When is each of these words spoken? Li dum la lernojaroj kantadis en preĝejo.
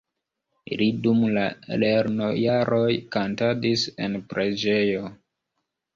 Li 0.79 0.87
dum 1.03 1.19
la 1.35 1.43
lernojaroj 1.83 2.89
kantadis 3.17 3.87
en 4.07 4.17
preĝejo. 4.33 5.05